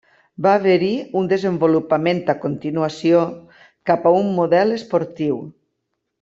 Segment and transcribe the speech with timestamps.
[0.43, 0.87] Va haver-hi
[1.19, 3.21] un desenvolupament a continuació,
[3.91, 5.39] cap a un model esportiu.